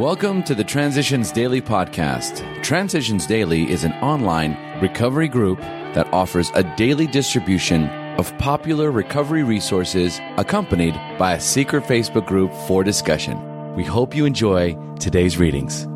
Welcome 0.00 0.42
to 0.44 0.54
the 0.54 0.64
Transitions 0.64 1.30
Daily 1.30 1.60
podcast. 1.60 2.62
Transitions 2.62 3.26
Daily 3.26 3.70
is 3.70 3.84
an 3.84 3.92
online 4.00 4.56
recovery 4.80 5.28
group 5.28 5.60
that 5.60 6.10
offers 6.10 6.50
a 6.54 6.64
daily 6.78 7.06
distribution 7.06 7.84
of 8.18 8.36
popular 8.38 8.90
recovery 8.90 9.42
resources 9.42 10.18
accompanied 10.38 10.94
by 11.18 11.34
a 11.34 11.40
secret 11.40 11.84
Facebook 11.84 12.26
group 12.26 12.50
for 12.66 12.82
discussion. 12.82 13.36
We 13.76 13.84
hope 13.84 14.16
you 14.16 14.24
enjoy 14.24 14.74
today's 14.98 15.36
readings. 15.36 15.86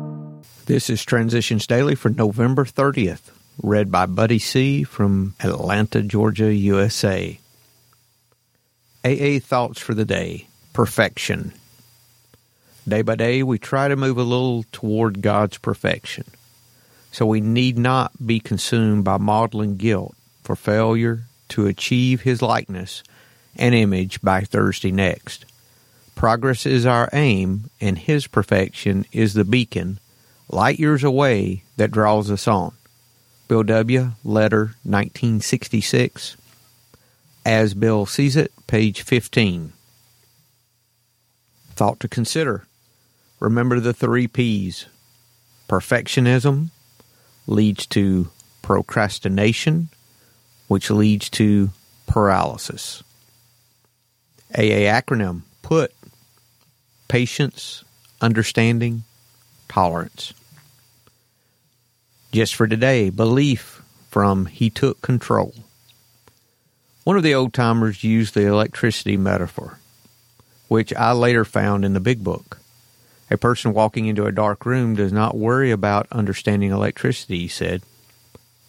This 0.67 0.91
is 0.91 1.03
Transitions 1.03 1.65
Daily 1.65 1.95
for 1.95 2.09
November 2.09 2.63
30th, 2.63 3.31
read 3.63 3.91
by 3.91 4.05
Buddy 4.05 4.37
C. 4.37 4.83
from 4.83 5.33
Atlanta, 5.39 6.03
Georgia, 6.03 6.53
USA. 6.53 7.39
AA 9.03 9.39
Thoughts 9.39 9.79
for 9.79 9.95
the 9.95 10.05
Day 10.05 10.47
Perfection. 10.73 11.53
Day 12.87 13.01
by 13.01 13.15
day, 13.15 13.41
we 13.41 13.57
try 13.57 13.87
to 13.87 13.95
move 13.95 14.19
a 14.19 14.23
little 14.23 14.63
toward 14.71 15.23
God's 15.23 15.57
perfection. 15.57 16.25
So 17.11 17.25
we 17.25 17.41
need 17.41 17.79
not 17.79 18.11
be 18.23 18.39
consumed 18.39 19.03
by 19.03 19.17
maudlin 19.17 19.77
guilt 19.77 20.15
for 20.43 20.55
failure 20.55 21.23
to 21.49 21.65
achieve 21.65 22.21
His 22.21 22.43
likeness 22.43 23.01
and 23.55 23.73
image 23.73 24.21
by 24.21 24.41
Thursday 24.41 24.91
next. 24.91 25.45
Progress 26.13 26.65
is 26.67 26.85
our 26.85 27.09
aim, 27.11 27.71
and 27.81 27.97
His 27.97 28.27
perfection 28.27 29.05
is 29.11 29.33
the 29.33 29.43
beacon, 29.43 29.99
light 30.47 30.77
years 30.79 31.03
away, 31.03 31.63
that 31.77 31.91
draws 31.91 32.29
us 32.29 32.47
on. 32.47 32.73
Bill 33.47 33.63
W., 33.63 34.11
letter 34.23 34.75
1966. 34.83 36.37
As 37.45 37.73
Bill 37.73 38.05
sees 38.05 38.35
it, 38.35 38.51
page 38.67 39.01
15. 39.01 39.73
Thought 41.75 41.99
to 41.99 42.07
consider. 42.07 42.65
Remember 43.39 43.79
the 43.79 43.93
three 43.93 44.27
P's. 44.27 44.85
Perfectionism 45.67 46.69
leads 47.47 47.85
to 47.87 48.29
procrastination, 48.61 49.89
which 50.67 50.89
leads 50.89 51.29
to 51.31 51.71
paralysis. 52.07 53.03
AA 54.53 54.87
acronym 54.87 55.41
PUT 55.61 55.91
patience, 57.07 57.83
understanding, 58.21 59.03
tolerance. 59.67 60.33
Just 62.31 62.55
for 62.55 62.67
today, 62.67 63.09
belief 63.09 63.81
from 64.09 64.47
He 64.47 64.69
Took 64.69 65.01
Control. 65.01 65.53
One 67.03 67.17
of 67.17 67.23
the 67.23 67.35
old 67.35 67.53
timers 67.53 68.03
used 68.03 68.33
the 68.33 68.47
electricity 68.47 69.17
metaphor, 69.17 69.79
which 70.67 70.93
I 70.93 71.11
later 71.11 71.45
found 71.45 71.85
in 71.85 71.93
the 71.93 71.99
Big 71.99 72.23
Book. 72.23 72.57
A 73.31 73.37
person 73.37 73.73
walking 73.73 74.05
into 74.05 74.25
a 74.25 74.31
dark 74.31 74.65
room 74.65 74.95
does 74.95 75.11
not 75.11 75.37
worry 75.37 75.71
about 75.71 76.07
understanding 76.11 76.71
electricity, 76.71 77.39
he 77.39 77.47
said. 77.47 77.81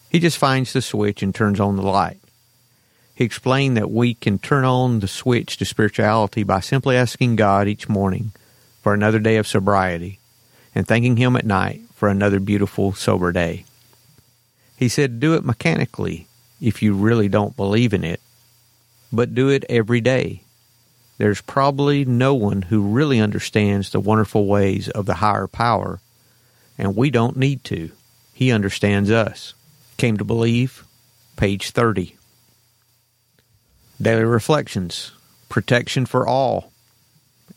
He 0.08 0.18
just 0.18 0.38
finds 0.38 0.72
the 0.72 0.80
switch 0.80 1.22
and 1.22 1.34
turns 1.34 1.60
on 1.60 1.76
the 1.76 1.82
light. 1.82 2.20
He 3.14 3.24
explained 3.24 3.76
that 3.76 3.90
we 3.90 4.14
can 4.14 4.38
turn 4.38 4.64
on 4.64 5.00
the 5.00 5.08
switch 5.08 5.56
to 5.58 5.64
spirituality 5.64 6.42
by 6.42 6.60
simply 6.60 6.96
asking 6.96 7.36
God 7.36 7.68
each 7.68 7.88
morning 7.88 8.32
for 8.82 8.94
another 8.94 9.18
day 9.18 9.36
of 9.36 9.46
sobriety 9.46 10.18
and 10.74 10.86
thanking 10.86 11.16
Him 11.16 11.36
at 11.36 11.44
night 11.44 11.82
for 11.94 12.08
another 12.08 12.40
beautiful, 12.40 12.92
sober 12.92 13.32
day. 13.32 13.64
He 14.76 14.88
said, 14.88 15.20
Do 15.20 15.34
it 15.34 15.44
mechanically 15.44 16.28
if 16.60 16.82
you 16.82 16.94
really 16.94 17.28
don't 17.28 17.56
believe 17.56 17.92
in 17.92 18.04
it, 18.04 18.20
but 19.12 19.34
do 19.34 19.48
it 19.48 19.64
every 19.68 20.00
day 20.00 20.42
there's 21.18 21.40
probably 21.40 22.04
no 22.04 22.34
one 22.34 22.62
who 22.62 22.82
really 22.82 23.20
understands 23.20 23.90
the 23.90 24.00
wonderful 24.00 24.46
ways 24.46 24.88
of 24.88 25.06
the 25.06 25.14
higher 25.14 25.46
power, 25.46 26.00
and 26.76 26.96
we 26.96 27.10
don't 27.10 27.36
need 27.36 27.64
to. 27.64 27.90
He 28.34 28.52
understands 28.52 29.10
us. 29.10 29.54
Came 29.96 30.18
to 30.18 30.24
believe, 30.24 30.84
page 31.36 31.70
30. 31.70 32.16
Daily 34.00 34.24
Reflections 34.24 35.12
Protection 35.48 36.04
for 36.04 36.26
all. 36.26 36.72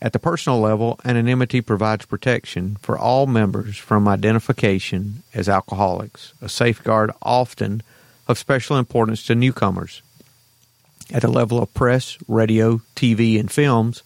At 0.01 0.13
the 0.13 0.19
personal 0.19 0.61
level, 0.61 0.97
anonymity 1.03 1.59
provides 1.59 2.05
protection 2.05 2.77
for 2.81 2.97
all 2.97 3.27
members 3.27 3.77
from 3.77 4.07
identification 4.07 5.23
as 5.33 5.49
alcoholics, 5.49 6.33
a 6.41 6.47
safeguard 6.47 7.11
often 7.21 7.83
of 8.27 8.37
special 8.37 8.77
importance 8.77 9.25
to 9.25 9.35
newcomers. 9.35 10.01
At 11.11 11.23
the 11.23 11.27
level 11.27 11.61
of 11.61 11.73
press, 11.73 12.17
radio, 12.27 12.81
TV, 12.95 13.39
and 13.39 13.51
films, 13.51 14.03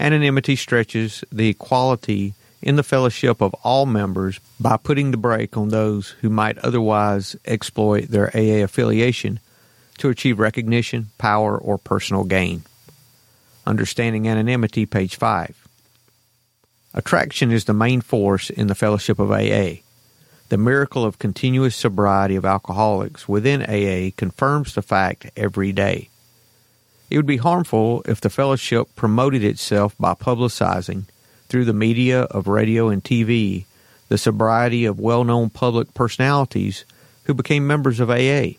anonymity 0.00 0.56
stretches 0.56 1.22
the 1.30 1.48
equality 1.48 2.34
in 2.60 2.76
the 2.76 2.82
fellowship 2.82 3.40
of 3.40 3.54
all 3.62 3.86
members 3.86 4.40
by 4.58 4.76
putting 4.76 5.10
the 5.10 5.16
brake 5.16 5.56
on 5.56 5.68
those 5.68 6.10
who 6.20 6.30
might 6.30 6.58
otherwise 6.58 7.36
exploit 7.44 8.08
their 8.08 8.28
AA 8.36 8.64
affiliation 8.64 9.38
to 9.98 10.08
achieve 10.08 10.40
recognition, 10.40 11.10
power, 11.18 11.56
or 11.56 11.78
personal 11.78 12.24
gain. 12.24 12.62
Understanding 13.64 14.26
Anonymity, 14.26 14.86
page 14.86 15.16
5. 15.16 15.68
Attraction 16.94 17.52
is 17.52 17.64
the 17.64 17.72
main 17.72 18.00
force 18.00 18.50
in 18.50 18.66
the 18.66 18.74
fellowship 18.74 19.18
of 19.18 19.30
AA. 19.30 19.82
The 20.48 20.58
miracle 20.58 21.04
of 21.04 21.18
continuous 21.18 21.76
sobriety 21.76 22.36
of 22.36 22.44
alcoholics 22.44 23.28
within 23.28 23.62
AA 23.62 24.10
confirms 24.16 24.74
the 24.74 24.82
fact 24.82 25.30
every 25.36 25.72
day. 25.72 26.10
It 27.12 27.18
would 27.18 27.26
be 27.26 27.36
harmful 27.36 28.02
if 28.06 28.22
the 28.22 28.30
fellowship 28.30 28.88
promoted 28.96 29.44
itself 29.44 29.94
by 30.00 30.14
publicizing, 30.14 31.04
through 31.46 31.66
the 31.66 31.74
media 31.74 32.22
of 32.22 32.48
radio 32.48 32.88
and 32.88 33.04
TV, 33.04 33.66
the 34.08 34.16
sobriety 34.16 34.86
of 34.86 34.98
well 34.98 35.22
known 35.22 35.50
public 35.50 35.92
personalities 35.92 36.86
who 37.24 37.34
became 37.34 37.66
members 37.66 38.00
of 38.00 38.08
AA. 38.08 38.52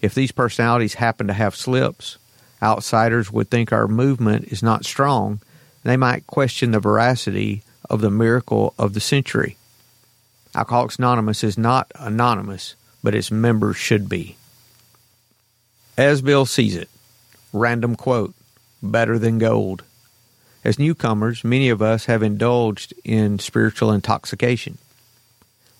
If 0.00 0.12
these 0.12 0.32
personalities 0.32 0.94
happen 0.94 1.28
to 1.28 1.32
have 1.34 1.54
slips, 1.54 2.18
outsiders 2.60 3.30
would 3.30 3.48
think 3.48 3.72
our 3.72 3.86
movement 3.86 4.46
is 4.46 4.60
not 4.60 4.84
strong, 4.84 5.40
they 5.84 5.96
might 5.96 6.26
question 6.26 6.72
the 6.72 6.80
veracity 6.80 7.62
of 7.88 8.00
the 8.00 8.10
miracle 8.10 8.74
of 8.76 8.92
the 8.92 9.00
century. 9.00 9.56
Alcoholics 10.52 10.96
Anonymous 10.96 11.44
is 11.44 11.56
not 11.56 11.92
anonymous, 11.94 12.74
but 13.04 13.14
its 13.14 13.30
members 13.30 13.76
should 13.76 14.08
be. 14.08 14.36
As 15.96 16.22
Bill 16.22 16.44
sees 16.44 16.74
it, 16.74 16.88
Random 17.52 17.96
quote 17.96 18.34
Better 18.82 19.18
than 19.18 19.38
gold. 19.38 19.84
As 20.64 20.78
newcomers, 20.78 21.44
many 21.44 21.68
of 21.68 21.82
us 21.82 22.06
have 22.06 22.22
indulged 22.22 22.94
in 23.04 23.38
spiritual 23.38 23.92
intoxication. 23.92 24.78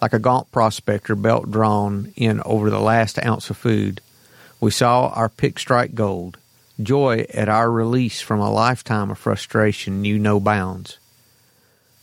Like 0.01 0.13
a 0.13 0.19
gaunt 0.19 0.51
prospector 0.51 1.15
belt 1.15 1.51
drawn 1.51 2.13
in 2.17 2.43
over 2.45 2.69
the 2.69 2.81
last 2.81 3.25
ounce 3.25 3.49
of 3.49 3.57
food, 3.57 4.01
we 4.61 4.71
saw 4.71 5.09
our 5.09 5.29
pick 5.29 5.59
strike 5.59 5.95
gold. 5.95 6.37
Joy 6.83 7.27
at 7.33 7.49
our 7.49 7.71
release 7.71 8.21
from 8.21 8.41
a 8.41 8.51
lifetime 8.51 9.11
of 9.11 9.19
frustration 9.19 10.03
knew 10.03 10.19
no 10.19 10.41
bounds. 10.41 10.99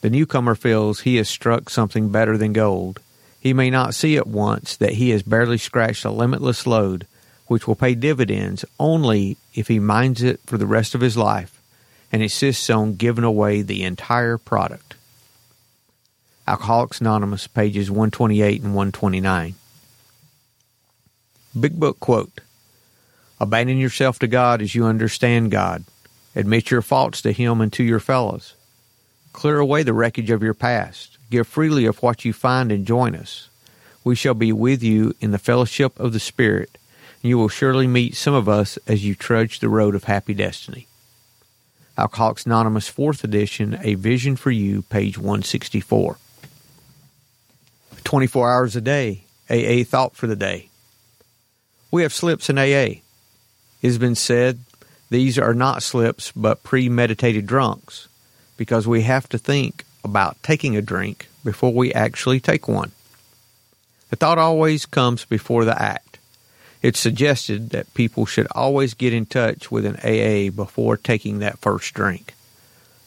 The 0.02 0.10
newcomer 0.10 0.56
feels 0.56 1.02
he 1.02 1.18
has 1.18 1.28
struck 1.28 1.70
something 1.70 2.10
better 2.10 2.38
than 2.38 2.54
gold. 2.54 3.02
He 3.40 3.54
may 3.54 3.70
not 3.70 3.94
see 3.94 4.18
at 4.18 4.28
once 4.28 4.78
that 4.78 4.94
he 4.94 5.10
has 5.10 5.24
barely 5.24 5.58
scratched 5.58 6.06
a 6.06 6.12
limitless 6.12 6.66
lode 6.66 7.06
which 7.50 7.68
will 7.68 7.76
pay 7.76 7.96
dividends 7.96 8.64
only 8.80 9.36
if 9.56 9.68
he 9.68 9.80
minds 9.80 10.22
it 10.22 10.40
for 10.46 10.58
the 10.58 10.68
rest 10.68 10.94
of 10.94 11.02
his 11.02 11.18
life 11.18 11.60
and 12.12 12.22
insists 12.22 12.70
on 12.70 12.94
giving 12.94 13.24
away 13.24 13.64
the 13.64 13.84
entire 13.84 14.38
product. 14.38 14.94
Alcoholics 16.48 17.02
Anonymous, 17.02 17.48
pages 17.48 17.90
128 17.90 18.62
and 18.62 18.76
129. 18.76 19.56
Big 21.60 21.80
Book 21.80 22.00
quote 22.00 22.40
Abandon 23.40 23.80
yourself 23.80 24.20
to 24.20 24.28
God 24.28 24.62
as 24.62 24.76
you 24.76 24.86
understand 24.86 25.50
God. 25.50 25.84
Admit 26.36 26.70
your 26.70 26.84
faults 26.84 27.20
to 27.24 27.32
Him 27.32 27.62
and 27.62 27.74
to 27.74 27.84
your 27.84 28.00
fellows. 28.00 28.54
Clear 29.34 29.58
away 29.58 29.82
the 29.82 29.94
wreckage 29.94 30.30
of 30.30 30.44
your 30.44 30.54
past. 30.54 31.18
Give 31.32 31.48
freely 31.48 31.86
of 31.86 32.04
what 32.04 32.26
you 32.26 32.32
find 32.32 32.72
and 32.72 32.86
join 32.86 33.16
us. 33.16 33.50
We 34.04 34.14
shall 34.14 34.36
be 34.36 34.52
with 34.52 34.84
you 34.84 35.16
in 35.20 35.32
the 35.32 35.40
fellowship 35.40 36.00
of 36.00 36.14
the 36.14 36.20
Spirit 36.20 36.78
you 37.22 37.38
will 37.38 37.50
surely 37.50 37.88
meet 37.88 38.16
some 38.16 38.34
of 38.34 38.48
us 38.48 38.78
as 38.88 39.06
you 39.06 39.16
trudge 39.16 39.60
the 39.60 39.70
road 39.70 39.96
of 39.96 40.06
happy 40.06 40.34
destiny. 40.34 40.88
Alcoholics 41.98 42.46
Anonymous 42.46 42.90
4th 42.90 43.24
edition, 43.24 43.78
A 43.82 43.96
Vision 43.96 44.36
for 44.36 44.52
You, 44.52 44.84
page 44.84 45.18
164. 45.18 46.18
24 48.04 48.52
hours 48.52 48.76
a 48.76 48.82
day, 48.82 49.24
AA 49.50 49.84
thought 49.84 50.16
for 50.16 50.26
the 50.26 50.36
day. 50.36 50.70
We 51.92 52.04
have 52.04 52.14
slips 52.14 52.50
in 52.50 52.58
AA. 52.58 53.02
It 53.82 53.84
has 53.84 53.98
been 53.98 54.16
said 54.16 54.60
these 55.10 55.38
are 55.38 55.54
not 55.54 55.84
slips 55.84 56.32
but 56.36 56.64
premeditated 56.64 57.46
drunks 57.46 58.08
because 58.58 58.88
we 58.88 59.02
have 59.02 59.28
to 59.30 59.38
think 59.38 59.84
about 60.04 60.42
taking 60.44 60.78
a 60.78 60.82
drink 60.82 61.28
before 61.44 61.74
we 61.74 61.94
actually 61.94 62.40
take 62.40 62.68
one. 62.68 62.92
The 64.10 64.16
thought 64.16 64.38
always 64.38 64.86
comes 64.86 65.26
before 65.26 65.66
the 65.66 65.80
act. 65.80 66.09
It's 66.82 67.00
suggested 67.00 67.72
that 67.72 67.94
people 67.94 68.26
should 68.26 68.48
always 68.52 68.94
get 68.94 69.14
in 69.14 69.26
touch 69.26 69.70
with 69.70 69.86
an 69.86 69.98
AA 69.98 70.50
before 70.50 70.96
taking 70.96 71.40
that 71.40 71.60
first 71.60 71.94
drink. 71.94 72.34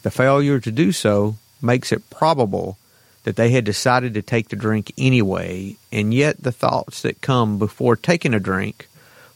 The 0.03 0.11
failure 0.11 0.61
to 0.61 0.71
do 0.71 0.93
so 0.93 1.37
makes 1.63 1.93
it 1.93 2.11
probable 2.11 2.77
that 3.25 3.37
they 3.37 3.51
had 3.51 3.65
decided 3.65 4.15
to 4.15 4.23
take 4.23 4.49
the 4.49 4.57
drink 4.57 4.93
anyway, 4.99 5.77
and 5.91 6.13
yet 6.13 6.43
the 6.43 6.53
thoughts 6.53 7.03
that 7.03 7.21
come 7.21 7.59
before 7.59 7.97
taking 7.97 8.35
a 8.35 8.41
drink 8.41 8.89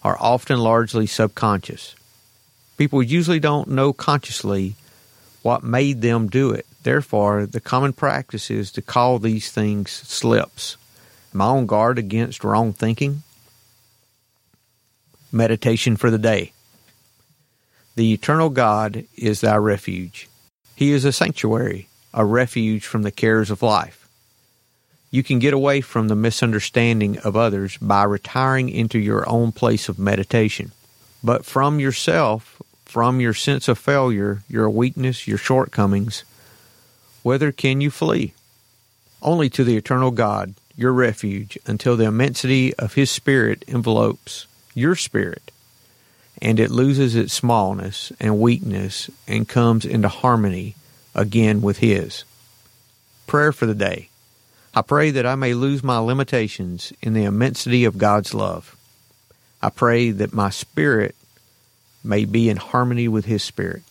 are 0.02 0.16
often 0.20 0.58
largely 0.58 1.06
subconscious. 1.06 1.94
People 2.76 3.02
usually 3.02 3.40
don't 3.40 3.68
know 3.68 3.92
consciously 3.92 4.74
what 5.42 5.62
made 5.62 6.02
them 6.02 6.28
do 6.28 6.50
it. 6.50 6.66
Therefore, 6.82 7.46
the 7.46 7.60
common 7.60 7.92
practice 7.92 8.50
is 8.50 8.70
to 8.72 8.82
call 8.82 9.18
these 9.18 9.50
things 9.50 9.90
slips. 9.90 10.76
Am 11.32 11.40
I 11.40 11.46
on 11.46 11.66
guard 11.66 11.98
against 11.98 12.44
wrong 12.44 12.72
thinking? 12.72 13.22
Meditation 15.36 15.96
for 15.96 16.10
the 16.10 16.16
day. 16.16 16.52
The 17.94 18.14
eternal 18.14 18.48
God 18.48 19.04
is 19.18 19.42
thy 19.42 19.56
refuge. 19.56 20.30
He 20.74 20.92
is 20.92 21.04
a 21.04 21.12
sanctuary, 21.12 21.88
a 22.14 22.24
refuge 22.24 22.86
from 22.86 23.02
the 23.02 23.10
cares 23.10 23.50
of 23.50 23.60
life. 23.60 24.08
You 25.10 25.22
can 25.22 25.38
get 25.38 25.52
away 25.52 25.82
from 25.82 26.08
the 26.08 26.16
misunderstanding 26.16 27.18
of 27.18 27.36
others 27.36 27.76
by 27.76 28.04
retiring 28.04 28.70
into 28.70 28.98
your 28.98 29.28
own 29.28 29.52
place 29.52 29.90
of 29.90 29.98
meditation. 29.98 30.72
But 31.22 31.44
from 31.44 31.80
yourself, 31.80 32.62
from 32.86 33.20
your 33.20 33.34
sense 33.34 33.68
of 33.68 33.78
failure, 33.78 34.42
your 34.48 34.70
weakness, 34.70 35.28
your 35.28 35.36
shortcomings, 35.36 36.24
whither 37.22 37.52
can 37.52 37.82
you 37.82 37.90
flee? 37.90 38.32
Only 39.20 39.50
to 39.50 39.64
the 39.64 39.76
eternal 39.76 40.12
God, 40.12 40.54
your 40.78 40.94
refuge, 40.94 41.58
until 41.66 41.94
the 41.94 42.06
immensity 42.06 42.74
of 42.76 42.94
His 42.94 43.10
Spirit 43.10 43.66
envelopes 43.68 44.46
your 44.76 44.94
spirit 44.94 45.50
and 46.40 46.60
it 46.60 46.70
loses 46.70 47.16
its 47.16 47.32
smallness 47.32 48.12
and 48.20 48.38
weakness 48.38 49.10
and 49.26 49.48
comes 49.48 49.84
into 49.84 50.08
harmony 50.08 50.74
again 51.14 51.62
with 51.62 51.78
His. 51.78 52.24
Prayer 53.26 53.52
for 53.52 53.66
the 53.66 53.74
day. 53.74 54.10
I 54.74 54.82
pray 54.82 55.10
that 55.10 55.24
I 55.24 55.34
may 55.34 55.54
lose 55.54 55.82
my 55.82 55.98
limitations 55.98 56.92
in 57.00 57.14
the 57.14 57.24
immensity 57.24 57.84
of 57.86 57.96
God's 57.96 58.34
love. 58.34 58.76
I 59.62 59.70
pray 59.70 60.10
that 60.10 60.34
my 60.34 60.50
spirit 60.50 61.14
may 62.04 62.26
be 62.26 62.50
in 62.50 62.58
harmony 62.58 63.08
with 63.08 63.24
His 63.24 63.42
Spirit. 63.42 63.82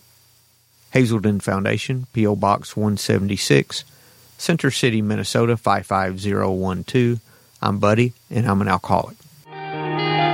Hazelden 0.92 1.40
Foundation, 1.40 2.06
P.O. 2.14 2.36
Box 2.36 2.78
176, 2.78 3.84
Center 4.38 4.70
City, 4.70 5.02
Minnesota 5.02 5.58
55012. 5.58 7.20
I'm 7.62 7.80
Buddy, 7.80 8.14
and 8.30 8.48
I'm 8.48 8.62
an 8.62 8.68
alcoholic. 8.68 9.18